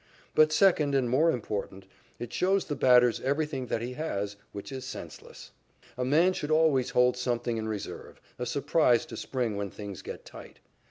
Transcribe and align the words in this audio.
But 0.33 0.51
second 0.51 0.95
and 0.95 1.07
more 1.07 1.29
important, 1.29 1.85
it 2.17 2.33
shows 2.33 2.65
the 2.65 2.75
batters 2.75 3.21
everything 3.21 3.67
that 3.67 3.83
he 3.83 3.93
has, 3.93 4.35
which 4.51 4.71
is 4.71 4.83
senseless. 4.83 5.51
A 5.95 6.03
man 6.03 6.33
should 6.33 6.49
always 6.49 6.89
hold 6.89 7.15
something 7.15 7.57
in 7.57 7.67
reserve, 7.67 8.19
a 8.39 8.47
surprise 8.47 9.05
to 9.05 9.15
spring 9.15 9.57
when 9.57 9.69
things 9.69 10.01
get 10.01 10.25
tight. 10.25 10.57